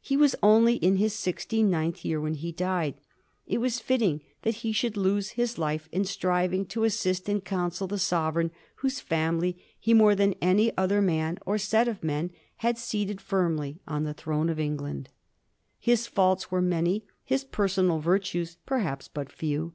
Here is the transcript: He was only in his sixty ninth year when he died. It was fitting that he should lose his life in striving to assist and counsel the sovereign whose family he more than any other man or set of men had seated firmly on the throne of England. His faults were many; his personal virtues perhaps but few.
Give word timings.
He 0.00 0.16
was 0.16 0.36
only 0.40 0.74
in 0.76 0.98
his 0.98 1.14
sixty 1.14 1.60
ninth 1.60 2.04
year 2.04 2.20
when 2.20 2.34
he 2.34 2.52
died. 2.52 2.94
It 3.44 3.58
was 3.58 3.80
fitting 3.80 4.20
that 4.42 4.58
he 4.62 4.70
should 4.70 4.96
lose 4.96 5.30
his 5.30 5.58
life 5.58 5.88
in 5.90 6.04
striving 6.04 6.64
to 6.66 6.84
assist 6.84 7.28
and 7.28 7.44
counsel 7.44 7.88
the 7.88 7.98
sovereign 7.98 8.52
whose 8.76 9.00
family 9.00 9.58
he 9.80 9.92
more 9.92 10.14
than 10.14 10.36
any 10.40 10.70
other 10.78 11.02
man 11.02 11.38
or 11.44 11.58
set 11.58 11.88
of 11.88 12.04
men 12.04 12.30
had 12.58 12.78
seated 12.78 13.20
firmly 13.20 13.80
on 13.84 14.04
the 14.04 14.14
throne 14.14 14.48
of 14.48 14.60
England. 14.60 15.08
His 15.80 16.06
faults 16.06 16.52
were 16.52 16.62
many; 16.62 17.04
his 17.24 17.42
personal 17.42 17.98
virtues 17.98 18.58
perhaps 18.66 19.08
but 19.08 19.28
few. 19.32 19.74